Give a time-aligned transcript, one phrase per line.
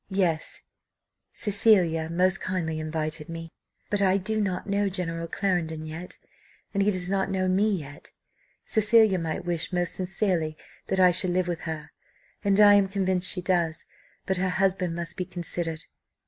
[0.09, 0.63] "Yes;
[1.31, 3.51] Cecilia most kindly invited me,
[3.91, 6.17] but I do not know General Clarendon yet,
[6.73, 8.09] and he does not know me yet.
[8.65, 11.91] Cecilia might wish most sincerely that I should live with her,
[12.43, 13.85] and I am convinced she does;
[14.25, 15.83] but her husband must be considered."